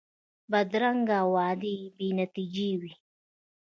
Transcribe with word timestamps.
بدرنګه 0.51 1.19
وعدې 1.33 1.75
بې 1.97 2.07
نتیجې 2.19 2.71
وي 2.79 2.93